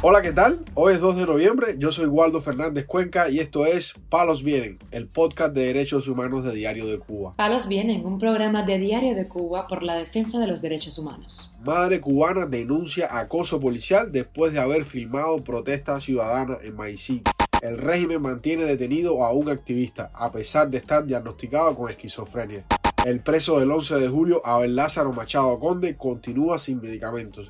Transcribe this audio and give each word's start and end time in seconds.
Hola, 0.00 0.22
¿qué 0.22 0.30
tal? 0.30 0.64
Hoy 0.74 0.94
es 0.94 1.00
2 1.00 1.16
de 1.16 1.26
noviembre, 1.26 1.74
yo 1.76 1.90
soy 1.90 2.06
Waldo 2.06 2.40
Fernández 2.40 2.86
Cuenca 2.86 3.28
y 3.28 3.40
esto 3.40 3.66
es 3.66 3.94
Palos 4.08 4.44
Vienen, 4.44 4.78
el 4.92 5.08
podcast 5.08 5.52
de 5.52 5.66
derechos 5.66 6.06
humanos 6.06 6.44
de 6.44 6.54
Diario 6.54 6.86
de 6.86 7.00
Cuba. 7.00 7.34
Palos 7.34 7.66
Vienen, 7.66 8.06
un 8.06 8.20
programa 8.20 8.62
de 8.62 8.78
Diario 8.78 9.16
de 9.16 9.26
Cuba 9.26 9.66
por 9.66 9.82
la 9.82 9.96
defensa 9.96 10.38
de 10.38 10.46
los 10.46 10.62
derechos 10.62 11.00
humanos. 11.00 11.52
Madre 11.64 12.00
cubana 12.00 12.46
denuncia 12.46 13.18
acoso 13.18 13.58
policial 13.58 14.12
después 14.12 14.52
de 14.52 14.60
haber 14.60 14.84
filmado 14.84 15.42
protesta 15.42 16.00
ciudadana 16.00 16.58
en 16.62 16.76
Maicí. 16.76 17.24
El 17.60 17.76
régimen 17.76 18.22
mantiene 18.22 18.66
detenido 18.66 19.24
a 19.24 19.32
un 19.32 19.48
activista 19.48 20.12
a 20.14 20.30
pesar 20.30 20.70
de 20.70 20.78
estar 20.78 21.04
diagnosticado 21.06 21.74
con 21.74 21.90
esquizofrenia. 21.90 22.64
El 23.04 23.20
preso 23.20 23.58
del 23.58 23.72
11 23.72 23.96
de 23.96 24.08
julio, 24.08 24.42
Abel 24.44 24.76
Lázaro 24.76 25.12
Machado 25.12 25.58
Conde, 25.58 25.96
continúa 25.96 26.58
sin 26.58 26.80
medicamentos. 26.80 27.48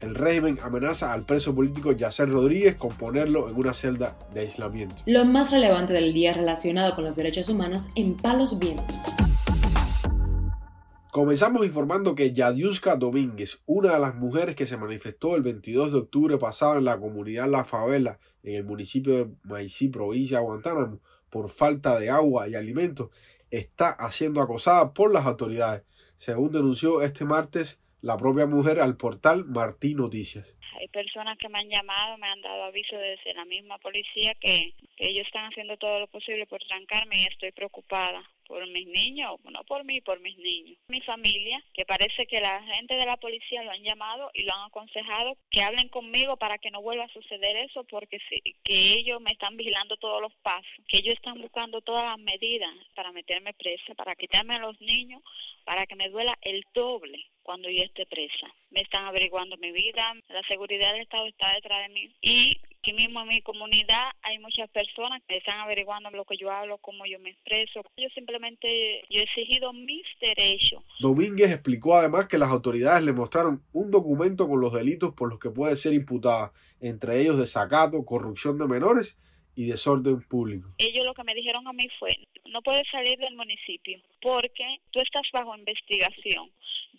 El 0.00 0.14
régimen 0.14 0.60
amenaza 0.62 1.12
al 1.12 1.24
preso 1.24 1.56
político 1.56 1.90
Yacer 1.90 2.28
Rodríguez 2.28 2.76
con 2.76 2.90
ponerlo 2.90 3.48
en 3.48 3.56
una 3.56 3.74
celda 3.74 4.16
de 4.32 4.42
aislamiento. 4.42 4.94
Lo 5.06 5.24
más 5.24 5.50
relevante 5.50 5.92
del 5.92 6.12
día 6.12 6.32
relacionado 6.32 6.94
con 6.94 7.04
los 7.04 7.16
derechos 7.16 7.48
humanos 7.48 7.88
en 7.96 8.16
Palos 8.16 8.60
Vientos. 8.60 8.96
Comenzamos 11.10 11.66
informando 11.66 12.14
que 12.14 12.32
Yadiuska 12.32 12.94
Domínguez, 12.94 13.60
una 13.66 13.94
de 13.94 13.98
las 13.98 14.14
mujeres 14.14 14.54
que 14.54 14.68
se 14.68 14.76
manifestó 14.76 15.34
el 15.34 15.42
22 15.42 15.90
de 15.90 15.98
octubre 15.98 16.38
pasado 16.38 16.78
en 16.78 16.84
la 16.84 17.00
comunidad 17.00 17.48
La 17.48 17.64
Favela, 17.64 18.20
en 18.44 18.54
el 18.54 18.64
municipio 18.64 19.16
de 19.16 19.30
Maicí, 19.42 19.88
provincia 19.88 20.38
de 20.38 20.44
Guantánamo, 20.44 21.00
por 21.28 21.50
falta 21.50 21.98
de 21.98 22.08
agua 22.08 22.48
y 22.48 22.54
alimentos, 22.54 23.10
está 23.50 23.96
siendo 24.12 24.40
acosada 24.40 24.92
por 24.92 25.12
las 25.12 25.26
autoridades, 25.26 25.82
según 26.16 26.52
denunció 26.52 27.02
este 27.02 27.24
martes 27.24 27.80
la 28.00 28.16
propia 28.16 28.46
mujer 28.46 28.80
al 28.80 28.96
portal 28.96 29.44
Martín 29.46 29.98
Noticias. 29.98 30.56
Hay 30.78 30.86
personas 30.88 31.36
que 31.38 31.48
me 31.48 31.58
han 31.58 31.68
llamado, 31.68 32.16
me 32.18 32.28
han 32.28 32.40
dado 32.40 32.64
aviso 32.64 32.96
desde 32.96 33.34
la 33.34 33.44
misma 33.44 33.78
policía 33.78 34.34
que, 34.34 34.74
ellos 35.00 35.26
están 35.26 35.46
haciendo 35.46 35.76
todo 35.76 36.00
lo 36.00 36.08
posible 36.08 36.44
por 36.46 36.60
trancarme 36.64 37.22
y 37.22 37.26
estoy 37.26 37.52
preocupada 37.52 38.20
por 38.48 38.66
mis 38.66 38.88
niños, 38.88 39.38
no 39.44 39.62
por 39.62 39.84
mí, 39.84 40.00
por 40.00 40.18
mis 40.18 40.36
niños. 40.38 40.76
Mi 40.88 41.00
familia, 41.02 41.62
que 41.72 41.84
parece 41.84 42.26
que 42.26 42.40
la 42.40 42.60
gente 42.64 42.94
de 42.94 43.06
la 43.06 43.16
policía 43.16 43.62
lo 43.62 43.70
han 43.70 43.84
llamado 43.84 44.30
y 44.34 44.42
lo 44.42 44.52
han 44.52 44.66
aconsejado 44.66 45.36
que 45.50 45.62
hablen 45.62 45.88
conmigo 45.88 46.36
para 46.36 46.58
que 46.58 46.72
no 46.72 46.82
vuelva 46.82 47.04
a 47.04 47.12
suceder 47.12 47.56
eso, 47.58 47.84
porque 47.84 48.18
sí, 48.28 48.42
que 48.64 48.94
ellos 48.94 49.20
me 49.20 49.30
están 49.30 49.56
vigilando 49.56 49.96
todos 49.98 50.20
los 50.20 50.34
pasos, 50.42 50.66
que 50.88 50.98
ellos 50.98 51.14
están 51.14 51.40
buscando 51.40 51.80
todas 51.80 52.04
las 52.04 52.18
medidas 52.18 52.70
para 52.96 53.12
meterme 53.12 53.54
presa, 53.54 53.94
para 53.94 54.16
quitarme 54.16 54.56
a 54.56 54.60
los 54.60 54.80
niños, 54.80 55.22
para 55.64 55.86
que 55.86 55.94
me 55.94 56.08
duela 56.08 56.36
el 56.42 56.64
doble 56.74 57.24
cuando 57.48 57.70
yo 57.70 57.82
esté 57.82 58.04
presa. 58.04 58.46
Me 58.68 58.82
están 58.82 59.06
averiguando 59.06 59.56
mi 59.56 59.72
vida, 59.72 60.12
la 60.28 60.42
seguridad 60.48 60.92
del 60.92 61.00
Estado 61.00 61.26
está 61.28 61.50
detrás 61.54 61.88
de 61.88 61.94
mí 61.94 62.14
y 62.20 62.60
aquí 62.78 62.92
mismo 62.92 63.22
en 63.22 63.28
mi 63.28 63.40
comunidad 63.40 64.10
hay 64.20 64.38
muchas 64.38 64.68
personas 64.68 65.22
que 65.26 65.38
están 65.38 65.58
averiguando 65.60 66.10
lo 66.10 66.26
que 66.26 66.36
yo 66.36 66.50
hablo, 66.50 66.76
cómo 66.76 67.06
yo 67.06 67.18
me 67.20 67.30
expreso. 67.30 67.80
Yo 67.96 68.06
simplemente 68.14 69.02
yo 69.08 69.20
he 69.20 69.22
exigido 69.22 69.72
mis 69.72 70.04
derechos. 70.20 70.84
Domínguez 71.00 71.50
explicó 71.50 71.96
además 71.96 72.28
que 72.28 72.36
las 72.36 72.50
autoridades 72.50 73.02
le 73.02 73.14
mostraron 73.14 73.62
un 73.72 73.90
documento 73.90 74.46
con 74.46 74.60
los 74.60 74.74
delitos 74.74 75.14
por 75.14 75.30
los 75.30 75.38
que 75.38 75.48
puede 75.48 75.74
ser 75.76 75.94
imputada, 75.94 76.52
entre 76.82 77.18
ellos 77.18 77.38
desacato, 77.38 78.04
corrupción 78.04 78.58
de 78.58 78.68
menores 78.68 79.16
y 79.58 79.64
desorden 79.66 80.20
público. 80.20 80.68
Ellos 80.76 81.04
lo 81.04 81.14
que 81.14 81.24
me 81.24 81.34
dijeron 81.34 81.66
a 81.66 81.72
mí 81.72 81.88
fue, 81.98 82.14
no 82.52 82.62
puedes 82.62 82.86
salir 82.92 83.18
del 83.18 83.34
municipio 83.34 83.98
porque 84.20 84.78
tú 84.92 85.00
estás 85.00 85.26
bajo 85.32 85.56
investigación. 85.56 86.48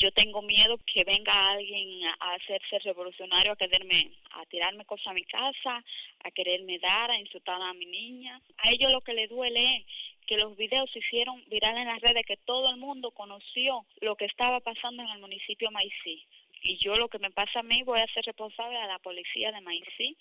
Yo 0.01 0.11
tengo 0.11 0.41
miedo 0.41 0.79
que 0.85 1.03
venga 1.03 1.49
alguien 1.49 2.05
a 2.05 2.33
hacerse 2.35 2.79
revolucionario, 2.79 3.51
a 3.51 3.57
quererme, 3.57 4.11
a 4.31 4.45
tirarme 4.45 4.85
cosas 4.85 5.07
a 5.07 5.13
mi 5.13 5.25
casa, 5.25 5.83
a 6.23 6.31
quererme 6.31 6.79
dar, 6.79 7.11
a 7.11 7.19
insultar 7.19 7.61
a 7.61 7.73
mi 7.73 7.85
niña. 7.85 8.39
A 8.59 8.69
ellos 8.71 8.93
lo 8.93 9.01
que 9.01 9.13
les 9.13 9.29
duele 9.29 9.59
es 9.59 9.85
que 10.25 10.37
los 10.37 10.55
videos 10.55 10.89
se 10.91 10.99
hicieron 10.99 11.43
virales 11.49 11.81
en 11.81 11.87
las 11.87 12.01
redes, 12.01 12.25
que 12.25 12.37
todo 12.37 12.69
el 12.69 12.77
mundo 12.77 13.11
conoció 13.11 13.85
lo 13.99 14.15
que 14.15 14.23
estaba 14.25 14.61
pasando 14.61 15.03
en 15.03 15.09
el 15.09 15.19
municipio 15.19 15.69
Maicí. 15.69 16.23
Y 16.61 16.77
yo 16.77 16.95
lo 16.95 17.09
que 17.09 17.19
me 17.19 17.31
pasa 17.31 17.59
a 17.59 17.63
mí 17.63 17.83
voy 17.83 17.99
a 17.99 18.13
ser 18.13 18.23
responsable 18.23 18.77
a 18.77 18.87
la 18.87 18.99
policía 18.99 19.51
de 19.51 19.59
Maicí 19.59 20.15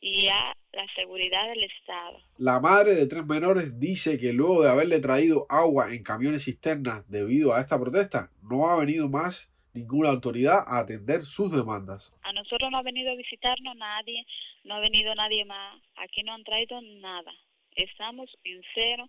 y 0.00 0.28
a 0.28 0.56
la 0.72 0.86
seguridad 0.94 1.48
del 1.48 1.64
Estado. 1.64 2.20
La 2.36 2.60
madre 2.60 2.94
de 2.94 3.06
tres 3.06 3.26
menores 3.26 3.78
dice 3.78 4.18
que 4.18 4.32
luego 4.32 4.62
de 4.62 4.70
haberle 4.70 5.00
traído 5.00 5.46
agua 5.48 5.92
en 5.94 6.02
camiones 6.02 6.44
cisternas 6.44 7.08
debido 7.08 7.54
a 7.54 7.60
esta 7.60 7.78
protesta, 7.78 8.30
no 8.42 8.68
ha 8.68 8.78
venido 8.78 9.08
más 9.08 9.50
ninguna 9.74 10.10
autoridad 10.10 10.64
a 10.66 10.78
atender 10.78 11.22
sus 11.22 11.52
demandas. 11.52 12.14
A 12.22 12.32
nosotros 12.32 12.70
no 12.70 12.78
ha 12.78 12.82
venido 12.82 13.10
a 13.10 13.16
visitarnos 13.16 13.76
nadie, 13.76 14.24
no 14.64 14.74
ha 14.74 14.80
venido 14.80 15.14
nadie 15.14 15.44
más, 15.44 15.80
aquí 15.96 16.22
no 16.22 16.34
han 16.34 16.44
traído 16.44 16.80
nada. 16.80 17.32
Estamos 17.74 18.28
en 18.44 18.60
cero, 18.74 19.08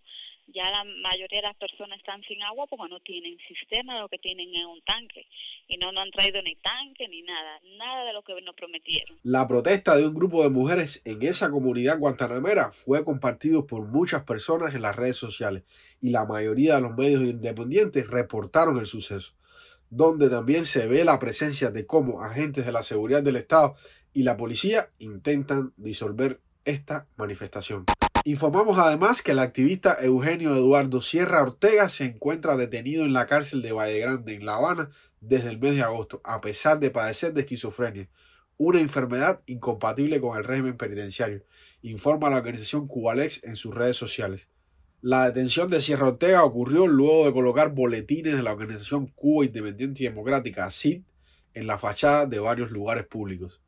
ya 0.54 0.70
la 0.70 0.84
mayoría 0.84 1.42
de 1.42 1.48
las 1.48 1.58
personas 1.58 2.00
están 2.00 2.22
sin 2.24 2.42
agua 2.44 2.66
porque 2.68 2.90
no 2.90 3.00
tienen 3.02 3.38
sistema, 3.48 4.00
lo 4.00 4.10
que 4.10 4.18
tienen 4.18 4.50
es 4.50 4.66
un 4.66 4.82
tanque. 4.82 5.26
Y 5.68 5.78
no 5.78 5.92
nos 5.92 6.04
han 6.04 6.12
traído 6.12 6.42
ni 6.42 6.56
tanque 6.56 7.08
ni 7.08 7.22
nada, 7.22 7.60
nada 7.78 8.06
de 8.06 8.14
lo 8.14 8.24
que 8.24 8.34
nos 8.42 8.56
prometieron. 8.56 9.18
La 9.24 9.48
protesta 9.48 9.96
de 9.96 10.08
un 10.08 10.14
grupo 10.14 10.44
de 10.44 10.50
mujeres 10.50 11.02
en 11.06 11.22
esa 11.22 11.50
comunidad 11.52 12.00
guantanamera 12.00 12.72
fue 12.72 13.04
compartido 13.04 13.68
por 13.68 13.86
muchas 13.88 14.24
personas 14.24 14.74
en 14.74 14.82
las 14.82 14.96
redes 14.96 15.18
sociales 15.18 15.64
y 16.02 16.10
la 16.10 16.26
mayoría 16.26 16.76
de 16.76 16.82
los 16.82 16.96
medios 16.96 17.24
independientes 17.24 18.08
reportaron 18.08 18.80
el 18.80 18.88
suceso, 18.88 19.34
donde 19.90 20.30
también 20.30 20.66
se 20.66 20.88
ve 20.88 21.04
la 21.04 21.20
presencia 21.20 21.70
de 21.72 21.86
cómo 21.86 22.24
agentes 22.24 22.66
de 22.66 22.72
la 22.72 22.84
seguridad 22.84 23.24
del 23.24 23.36
Estado 23.36 23.76
y 24.14 24.24
la 24.24 24.38
policía 24.38 24.90
intentan 24.98 25.74
disolver 25.78 26.40
esta 26.66 27.08
manifestación. 27.16 27.86
Informamos 28.30 28.78
además 28.78 29.24
que 29.24 29.32
el 29.32 29.40
activista 29.40 29.98
Eugenio 30.04 30.56
Eduardo 30.56 31.02
Sierra 31.02 31.42
Ortega 31.42 31.90
se 31.90 32.06
encuentra 32.06 32.58
detenido 32.58 33.04
en 33.04 33.12
la 33.12 33.26
cárcel 33.26 33.64
de 33.64 33.72
Valle 33.72 33.98
Grande, 33.98 34.36
en 34.36 34.46
La 34.46 34.58
Habana, 34.58 34.92
desde 35.20 35.50
el 35.50 35.58
mes 35.58 35.74
de 35.74 35.82
agosto, 35.82 36.22
a 36.24 36.40
pesar 36.40 36.80
de 36.80 36.92
padecer 36.92 37.34
de 37.34 37.42
esquizofrenia, 37.42 38.08
una 38.56 38.82
enfermedad 38.82 39.42
incompatible 39.48 40.22
con 40.22 40.38
el 40.38 40.44
régimen 40.44 40.78
penitenciario, 40.78 41.42
informa 41.82 42.30
la 42.30 42.38
organización 42.38 42.86
Cubalex 42.88 43.44
en 43.46 43.56
sus 43.56 43.74
redes 43.74 43.98
sociales. 43.98 44.48
La 45.02 45.26
detención 45.26 45.72
de 45.72 45.82
Sierra 45.82 46.10
Ortega 46.10 46.44
ocurrió 46.44 46.86
luego 46.86 47.26
de 47.26 47.34
colocar 47.34 47.74
boletines 47.74 48.36
de 48.36 48.44
la 48.44 48.54
organización 48.54 49.08
Cuba 49.08 49.46
Independiente 49.46 50.04
y 50.04 50.06
Democrática, 50.06 50.70
CID, 50.70 51.02
en 51.56 51.66
la 51.66 51.80
fachada 51.80 52.28
de 52.28 52.38
varios 52.38 52.70
lugares 52.70 53.08
públicos. 53.08 53.60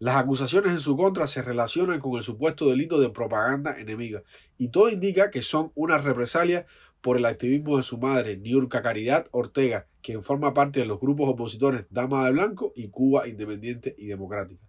Las 0.00 0.14
acusaciones 0.14 0.70
en 0.70 0.78
su 0.78 0.96
contra 0.96 1.26
se 1.26 1.42
relacionan 1.42 1.98
con 1.98 2.16
el 2.16 2.22
supuesto 2.22 2.68
delito 2.68 3.00
de 3.00 3.10
propaganda 3.10 3.80
enemiga 3.80 4.22
y 4.56 4.68
todo 4.68 4.90
indica 4.90 5.30
que 5.32 5.42
son 5.42 5.72
una 5.74 5.98
represalia 5.98 6.66
por 7.00 7.16
el 7.16 7.24
activismo 7.24 7.76
de 7.76 7.82
su 7.82 7.98
madre, 7.98 8.36
Niurka 8.36 8.80
Caridad 8.80 9.26
Ortega, 9.32 9.88
quien 10.00 10.22
forma 10.22 10.54
parte 10.54 10.78
de 10.78 10.86
los 10.86 11.00
grupos 11.00 11.28
opositores 11.28 11.86
Dama 11.90 12.24
de 12.24 12.30
Blanco 12.30 12.72
y 12.76 12.88
Cuba 12.90 13.26
Independiente 13.26 13.96
y 13.98 14.06
Democrática. 14.06 14.62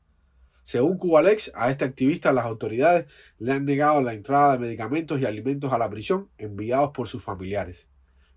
Según 0.63 0.97
Cubalex, 0.97 1.51
a 1.53 1.69
este 1.69 1.85
activista 1.85 2.31
las 2.31 2.45
autoridades 2.45 3.05
le 3.37 3.51
han 3.53 3.65
negado 3.65 4.01
la 4.01 4.13
entrada 4.13 4.53
de 4.53 4.59
medicamentos 4.59 5.19
y 5.19 5.25
alimentos 5.25 5.71
a 5.73 5.77
la 5.77 5.91
prisión 5.91 6.29
enviados 6.39 6.89
por 6.89 7.07
sus 7.07 7.23
familiares. 7.23 7.87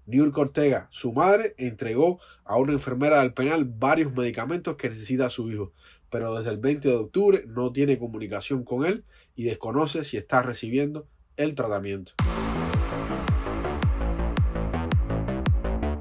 Niurka 0.05 0.43
Ortega, 0.43 0.89
su 0.91 1.13
madre, 1.13 1.55
entregó 1.57 2.21
a 2.45 2.57
una 2.57 2.73
enfermera 2.73 3.21
del 3.21 3.33
penal 3.33 3.65
varios 3.65 4.13
medicamentos 4.15 4.77
que 4.77 4.89
necesita 4.89 5.31
su 5.31 5.51
hijo, 5.51 5.73
pero 6.13 6.35
desde 6.35 6.51
el 6.51 6.59
20 6.59 6.89
de 6.89 6.95
octubre 6.95 7.45
no 7.49 7.73
tiene 7.73 7.99
comunicación 7.99 8.65
con 8.65 8.85
él 8.85 9.05
y 9.35 9.45
desconoce 9.45 10.05
si 10.05 10.19
está 10.19 10.43
recibiendo 10.43 11.07
el 11.39 11.55
tratamiento. 11.55 12.13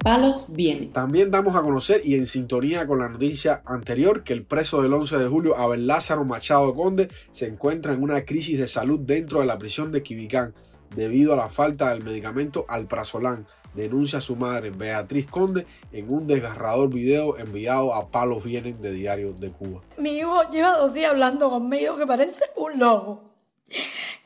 Palos 0.04 0.52
viene. 0.52 0.88
También 0.88 1.30
damos 1.30 1.56
a 1.56 1.62
conocer 1.62 2.02
y 2.04 2.16
en 2.16 2.26
sintonía 2.26 2.86
con 2.86 2.98
la 2.98 3.08
noticia 3.08 3.62
anterior 3.64 4.22
que 4.22 4.34
el 4.34 4.44
preso 4.44 4.82
del 4.82 4.92
11 4.92 5.16
de 5.16 5.28
julio, 5.28 5.56
Abel 5.56 5.86
Lázaro 5.86 6.24
Machado 6.24 6.74
Conde, 6.74 7.08
se 7.30 7.46
encuentra 7.46 7.94
en 7.94 8.02
una 8.02 8.26
crisis 8.26 8.58
de 8.58 8.68
salud 8.68 9.00
dentro 9.00 9.40
de 9.40 9.46
la 9.46 9.58
prisión 9.58 9.92
de 9.92 10.02
Quibicán 10.02 10.54
debido 10.94 11.32
a 11.32 11.36
la 11.36 11.48
falta 11.48 11.90
del 11.90 12.04
medicamento 12.04 12.66
alprazolam, 12.68 13.46
denuncia 13.74 14.18
a 14.18 14.22
su 14.22 14.36
madre 14.36 14.70
Beatriz 14.70 15.26
Conde 15.26 15.66
en 15.92 16.12
un 16.12 16.26
desgarrador 16.26 16.90
video 16.90 17.38
enviado 17.38 17.94
a 17.94 18.08
Palos 18.08 18.44
Vienen 18.44 18.80
de 18.80 18.92
Diario 18.92 19.32
de 19.32 19.50
Cuba. 19.50 19.80
Mi 19.98 20.18
hijo 20.18 20.50
lleva 20.50 20.76
dos 20.76 20.94
días 20.94 21.10
hablando 21.10 21.50
conmigo 21.50 21.96
que 21.96 22.06
parece 22.06 22.44
un 22.56 22.78
loco. 22.78 23.22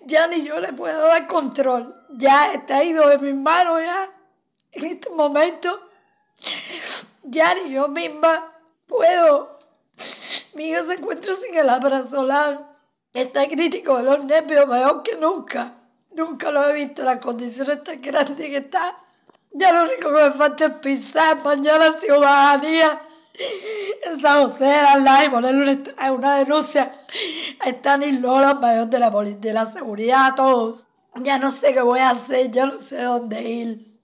Ya 0.04 0.26
ni 0.26 0.44
yo 0.44 0.60
le 0.60 0.72
puedo 0.72 1.06
dar 1.06 1.26
control. 1.26 1.94
Ya 2.10 2.52
está 2.52 2.84
ido 2.84 3.08
de 3.08 3.18
mis 3.18 3.34
manos 3.34 3.80
ya. 3.80 4.08
En 4.72 4.84
este 4.84 5.10
momento 5.10 5.80
ya 7.22 7.54
ni 7.54 7.72
yo 7.72 7.88
misma 7.88 8.52
puedo. 8.86 9.58
Mi 10.54 10.70
hijo 10.70 10.84
se 10.84 10.94
encuentra 10.94 11.34
sin 11.34 11.54
el 11.54 11.68
abrazolán. 11.68 12.66
Está 13.12 13.48
crítico 13.48 13.96
de 13.96 14.02
los 14.04 14.24
nervios 14.24 14.66
mejor 14.68 15.02
que 15.02 15.16
nunca. 15.16 15.74
Nunca 16.12 16.50
lo 16.50 16.68
he 16.68 16.72
visto, 16.72 17.04
las 17.04 17.18
condiciones 17.18 17.82
tan 17.84 18.00
grandes 18.00 18.36
que 18.36 18.56
está. 18.56 18.96
Ya 19.52 19.72
lo 19.72 19.82
único 19.82 20.12
que 20.12 20.24
me 20.24 20.30
falta 20.32 20.66
es 20.66 20.72
pisar, 20.74 21.42
bañar 21.42 21.78
la 21.78 21.92
ciudadanía 21.94 23.00
esa 24.02 24.98
la 24.98 25.24
y 25.24 25.28
ponerle 25.28 25.82
una, 25.98 26.12
una 26.12 26.36
denuncia 26.36 26.92
a 27.60 27.68
Stanilola, 27.68 28.54
mayor 28.54 28.86
de 28.86 28.98
la, 28.98 29.10
de 29.10 29.52
la 29.52 29.66
seguridad 29.66 30.26
a 30.26 30.34
todos. 30.34 30.86
Ya 31.16 31.38
no 31.38 31.50
sé 31.50 31.72
qué 31.72 31.80
voy 31.80 32.00
a 32.00 32.10
hacer, 32.10 32.50
ya 32.50 32.66
no 32.66 32.78
sé 32.78 33.02
dónde 33.02 33.42
ir. 33.42 33.96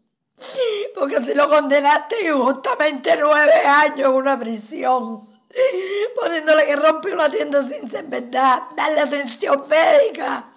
Porque 0.94 1.22
si 1.24 1.34
lo 1.34 1.48
condenaste 1.48 2.26
injustamente 2.26 3.16
nueve 3.18 3.52
años 3.64 4.10
en 4.10 4.14
una 4.14 4.38
prisión, 4.38 5.28
poniéndole 6.16 6.66
que 6.66 6.76
rompe 6.76 7.12
una 7.12 7.30
tienda 7.30 7.62
sin 7.62 7.88
ser 7.90 8.06
verdad, 8.06 8.62
darle 8.76 9.00
atención 9.00 9.62
médica. 9.68 10.51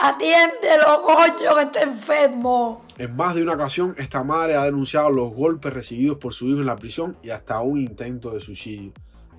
Atiéndelo, 0.00 1.02
coño, 1.02 1.54
que 1.56 1.62
está 1.62 1.82
enfermo. 1.82 2.84
En 2.98 3.14
más 3.16 3.34
de 3.34 3.42
una 3.42 3.54
ocasión, 3.54 3.94
esta 3.98 4.22
madre 4.24 4.54
ha 4.54 4.64
denunciado 4.64 5.10
los 5.10 5.32
golpes 5.32 5.72
recibidos 5.72 6.18
por 6.18 6.34
su 6.34 6.46
hijo 6.48 6.60
en 6.60 6.66
la 6.66 6.76
prisión 6.76 7.16
y 7.22 7.30
hasta 7.30 7.60
un 7.60 7.78
intento 7.78 8.30
de 8.30 8.40
suicidio. 8.40 8.92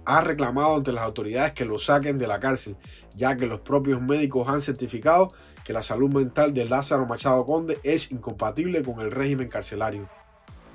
Ha 0.06 0.22
reclamado 0.22 0.75
ante 0.75 0.92
las 0.92 1.04
autoridades 1.04 1.54
que 1.54 1.66
lo 1.66 1.80
saquen 1.80 2.18
de 2.18 2.28
la 2.28 2.40
cárcel, 2.40 2.78
ya 3.16 3.36
que 3.38 3.48
los 3.48 3.62
propios 3.62 4.02
médicos 4.02 4.48
han 4.48 4.62
certificado 4.62 5.34
que 5.63 5.74
la 5.74 5.81
salud 5.81 6.13
mental 6.13 6.54
de 6.54 6.66
Lázaro 6.66 7.07
Machado 7.07 7.44
Conde 7.46 7.80
es 7.84 8.12
incompatible 8.12 8.84
con 8.84 9.00
el 9.02 9.12
régimen 9.12 9.50
carcelario. 9.50 10.07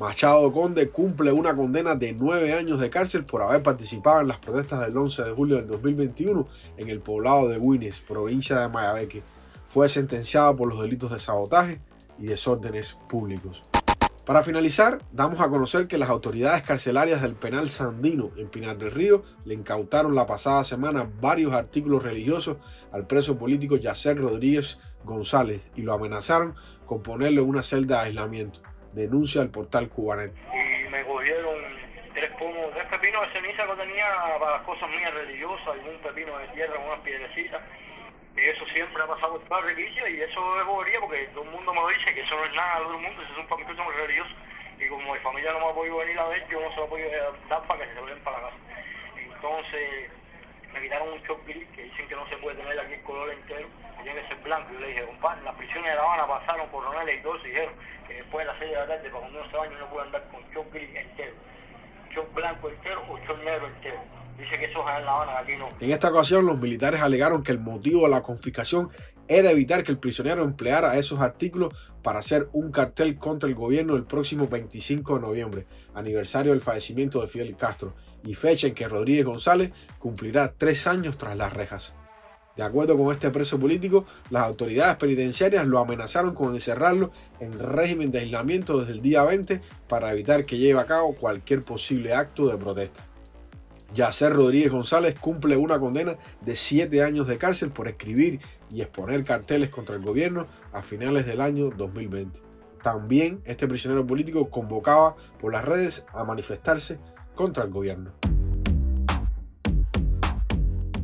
Machado 0.01 0.51
Conde 0.51 0.89
cumple 0.89 1.31
una 1.31 1.55
condena 1.55 1.95
de 1.95 2.15
nueve 2.15 2.55
años 2.55 2.81
de 2.81 2.89
cárcel 2.89 3.27
por 3.27 3.43
haber 3.43 3.63
participado 3.63 4.23
en 4.23 4.29
las 4.29 4.41
protestas 4.41 4.81
del 4.81 4.97
11 4.97 5.25
de 5.25 5.31
julio 5.33 5.57
del 5.57 5.67
2021 5.67 6.49
en 6.79 6.89
el 6.89 7.01
poblado 7.01 7.51
de 7.51 7.59
Winnes, 7.59 8.01
provincia 8.01 8.59
de 8.61 8.71
Mayabeque. 8.71 9.23
Fue 9.67 9.91
sentenciado 9.91 10.57
por 10.57 10.69
los 10.69 10.81
delitos 10.81 11.11
de 11.11 11.21
sabotaje 11.21 11.83
y 12.19 12.25
desórdenes 12.25 12.97
públicos. 13.11 13.61
Para 14.25 14.43
finalizar, 14.43 15.05
damos 15.13 15.39
a 15.41 15.51
conocer 15.51 15.87
que 15.87 15.99
las 15.99 16.09
autoridades 16.09 16.63
carcelarias 16.63 17.21
del 17.21 17.35
penal 17.35 17.69
Sandino 17.69 18.31
en 18.39 18.49
Pinar 18.49 18.79
del 18.79 18.93
Río 18.93 19.23
le 19.45 19.53
incautaron 19.53 20.15
la 20.15 20.27
pasada 20.27 20.65
semana 20.65 21.11
varios 21.21 21.53
artículos 21.53 22.03
religiosos 22.03 22.57
al 22.91 23.07
preso 23.07 23.37
político 23.37 23.77
Yacer 23.77 24.17
Rodríguez 24.17 24.79
González 25.05 25.61
y 25.77 25.83
lo 25.83 25.93
amenazaron 25.93 26.55
con 26.87 27.03
ponerle 27.03 27.43
una 27.43 27.63
celda 27.63 27.97
de 27.97 28.07
aislamiento. 28.09 28.63
Denuncia 28.93 29.43
el 29.43 29.51
portal 29.51 29.89
Cubanet. 29.89 30.33
Y 30.53 30.89
me 30.89 31.05
cogieron 31.05 31.57
tres 32.15 32.31
pomos, 32.39 32.73
tres 32.75 32.87
pepinos 32.87 33.27
de 33.27 33.41
ceniza 33.41 33.67
que 33.67 33.75
tenía 33.75 34.05
para 34.39 34.53
las 34.57 34.63
cosas 34.63 34.89
mías 34.91 35.15
religiosas, 35.15 35.69
algún 35.69 35.97
pepino 35.99 36.39
de 36.39 36.49
tierra, 36.49 36.79
unas 36.79 37.01
piedrecitas 37.01 37.63
eso 38.49 38.65
siempre 38.73 39.03
ha 39.03 39.07
pasado 39.07 39.33
por 39.33 39.43
toda 39.43 39.61
la 39.61 39.67
requilla 39.69 40.09
y 40.09 40.21
eso 40.21 40.61
es 40.61 40.67
bobería 40.67 41.01
porque 41.01 41.29
todo 41.35 41.45
el 41.45 41.51
mundo 41.51 41.75
me 41.75 41.95
dice 41.95 42.15
que 42.15 42.21
eso 42.21 42.37
no 42.37 42.45
es 42.45 42.55
nada 42.55 42.79
del 42.79 42.87
otro 42.87 42.99
mundo, 42.99 43.23
eso 43.23 43.33
es 43.33 43.39
un 43.39 43.49
familia 43.49 43.85
religioso 43.95 44.31
y 44.79 44.89
como 44.89 45.13
mi 45.13 45.21
familia 45.21 45.53
no 45.53 45.61
me 45.61 45.67
ha 45.67 45.75
podido 45.75 45.97
venir 45.99 46.19
a 46.19 46.29
ver, 46.29 46.49
yo 46.49 46.61
no 46.61 46.71
se 46.71 46.77
lo 46.77 46.85
he 46.85 46.89
podido 46.89 47.11
dar 47.49 47.63
para 47.67 47.85
que 47.85 47.95
se 47.95 48.01
vayan 48.01 48.19
para 48.21 48.37
la 48.39 48.49
casa. 48.49 48.57
Entonces 49.35 50.11
me 50.73 50.81
quitaron 50.81 51.13
un 51.13 51.23
shock 51.23 51.45
gris 51.47 51.69
que 51.75 51.83
dicen 51.85 52.09
que 52.09 52.15
no 52.15 52.29
se 52.29 52.37
puede 52.39 52.57
tener 52.57 52.79
aquí 52.79 52.95
el 52.95 53.03
color 53.03 53.31
entero, 53.31 53.69
que 53.97 54.03
tiene 54.03 54.23
que 54.23 54.29
ser 54.29 54.37
blanco. 54.39 54.73
Y 54.73 54.79
le 54.79 54.87
dije, 54.89 55.05
compadre, 55.07 55.43
las 55.43 55.55
prisiones 55.55 55.91
de 55.91 55.97
La 55.97 56.03
Habana 56.03 56.27
pasaron 56.27 56.69
por 56.69 56.85
Ronald 56.85 57.09
y 57.09 57.21
dos 57.21 57.41
y 57.45 57.49
dijeron 57.49 57.75
que 58.07 58.15
después 58.15 58.47
de 58.47 58.53
las 58.53 58.59
6 58.61 58.71
de 58.71 58.77
la 58.77 58.87
tarde, 58.87 59.11
para 59.11 59.21
cuando 59.21 59.41
uno 59.41 59.51
se 59.51 59.57
bañe, 59.57 59.77
no 59.77 59.87
puede 59.91 60.07
andar 60.07 60.29
con 60.31 60.51
shock 60.51 60.73
gris 60.73 60.95
entero, 60.95 61.35
shock 62.11 62.35
blanco 62.35 62.69
entero 62.69 63.05
o 63.09 63.19
shock 63.19 63.39
negro 63.45 63.67
entero. 63.67 64.20
Dice 64.41 64.59
que 64.59 64.65
eso 64.65 64.81
es 64.89 64.99
en 64.99 65.05
La 65.05 65.39
aquí 65.39 65.53
no. 65.59 65.69
En 65.81 65.93
esta 65.93 66.09
ocasión, 66.09 66.47
los 66.47 66.59
militares 66.59 67.03
alegaron 67.03 67.43
que 67.43 67.53
el 67.53 67.61
motivo 67.61 68.05
de 68.05 68.09
la 68.09 68.23
confiscación 68.23 68.89
era 69.29 69.51
evitar 69.51 69.85
que 69.85 69.93
el 69.93 69.99
prisionero 69.99 70.43
empleara 70.45 70.97
esos 70.97 71.21
artículos 71.21 71.75
para 72.03 72.21
hacer 72.21 72.49
un 72.53 72.73
cartel 72.73 73.19
contra 73.19 73.51
el 73.51 73.55
gobierno 73.55 73.97
el 73.97 74.05
próximo 74.05 74.49
25 74.49 75.17
de 75.17 75.21
noviembre, 75.21 75.67
aniversario 75.95 76.53
del 76.53 76.63
fallecimiento 76.63 77.21
de 77.21 77.29
Fidel 77.29 77.55
Castro, 77.57 77.95
y 78.25 78.35
fecha 78.35 78.67
en 78.67 78.75
que 78.75 78.89
Rodríguez 78.89 79.27
González 79.27 79.73
cumplirá 79.99 80.53
tres 80.57 80.87
años 80.87 81.19
tras 81.19 81.37
las 81.37 81.53
rejas. 81.53 81.95
De 82.57 82.63
acuerdo 82.63 82.97
con 82.97 83.13
este 83.13 83.31
preso 83.31 83.61
político, 83.61 84.07
las 84.31 84.45
autoridades 84.45 84.97
penitenciarias 84.97 85.67
lo 85.67 85.79
amenazaron 85.79 86.35
con 86.35 86.55
encerrarlo 86.55 87.13
en 87.41 87.59
régimen 87.59 88.11
de 88.11 88.21
aislamiento 88.21 88.81
desde 88.81 88.95
el 88.95 89.03
día 89.03 89.23
20 89.23 89.61
para 89.87 90.13
evitar 90.13 90.47
que 90.47 90.59
lleve 90.59 90.81
a 90.81 90.87
cabo 90.87 91.15
cualquier 91.15 91.61
posible 91.61 92.15
acto 92.15 92.49
de 92.49 92.57
protesta. 92.57 93.10
Yacer 93.95 94.33
Rodríguez 94.33 94.71
González 94.71 95.19
cumple 95.19 95.57
una 95.57 95.79
condena 95.81 96.17
de 96.41 96.57
7 96.57 97.03
años 97.03 97.27
de 97.27 97.39
cárcel 97.39 97.71
por 97.71 97.89
escribir 97.89 98.41
y 98.73 98.83
exponer 98.83 99.25
carteles 99.25 99.71
contra 99.71 99.97
el 99.97 100.03
gobierno 100.03 100.47
a 100.73 100.83
finales 100.83 101.27
del 101.27 101.41
año 101.41 101.71
2020. 101.71 102.41
También 102.83 103.43
este 103.45 103.67
prisionero 103.69 104.07
político 104.07 104.49
convocaba 104.49 105.17
por 105.41 105.53
las 105.53 105.65
redes 105.65 106.07
a 106.13 106.25
manifestarse 106.25 106.99
contra 107.35 107.65
el 107.65 107.71
gobierno. 107.71 108.13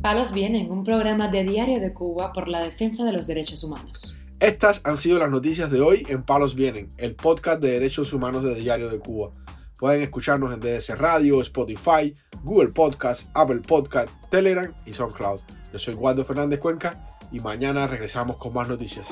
Palos 0.00 0.32
Vienen, 0.32 0.70
un 0.70 0.84
programa 0.84 1.28
de 1.28 1.42
Diario 1.42 1.80
de 1.80 1.92
Cuba 1.92 2.32
por 2.32 2.46
la 2.46 2.62
defensa 2.62 3.04
de 3.04 3.12
los 3.12 3.26
derechos 3.26 3.64
humanos. 3.64 4.16
Estas 4.38 4.80
han 4.84 4.98
sido 4.98 5.18
las 5.18 5.30
noticias 5.30 5.70
de 5.70 5.80
hoy 5.80 6.06
en 6.08 6.22
Palos 6.22 6.54
Vienen, 6.54 6.92
el 6.98 7.16
podcast 7.16 7.60
de 7.60 7.72
derechos 7.72 8.12
humanos 8.12 8.44
de 8.44 8.54
Diario 8.54 8.88
de 8.88 9.00
Cuba. 9.00 9.32
Pueden 9.78 10.02
escucharnos 10.02 10.52
en 10.52 10.60
DS 10.60 10.96
Radio, 10.98 11.40
Spotify, 11.42 12.14
Google 12.42 12.68
Podcast, 12.68 13.30
Apple 13.34 13.60
Podcast, 13.66 14.08
Telegram 14.30 14.72
y 14.86 14.92
SoundCloud. 14.92 15.40
Yo 15.72 15.78
soy 15.78 15.94
Waldo 15.94 16.24
Fernández 16.24 16.60
Cuenca 16.60 17.18
y 17.30 17.40
mañana 17.40 17.86
regresamos 17.86 18.36
con 18.38 18.54
más 18.54 18.68
noticias. 18.68 19.06